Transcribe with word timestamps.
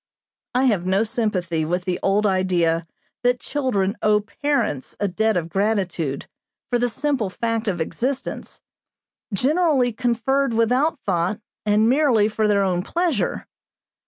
I 0.55 0.63
have 0.63 0.83
no 0.87 1.03
sympathy 1.03 1.63
with 1.63 1.85
the 1.85 1.99
old 2.01 2.25
idea 2.25 2.87
that 3.21 3.39
children 3.39 3.95
owe 4.01 4.21
parents 4.21 4.95
a 4.99 5.07
debt 5.07 5.37
of 5.37 5.47
gratitude 5.47 6.27
for 6.71 6.79
the 6.79 6.89
simple 6.89 7.29
fact 7.29 7.67
of 7.67 7.79
existence, 7.79 8.63
generally 9.31 9.93
conferred 9.93 10.55
without 10.55 10.97
thought 11.05 11.39
and 11.67 11.87
merely 11.87 12.27
for 12.27 12.47
their 12.47 12.63
own 12.63 12.81
pleasure. 12.81 13.45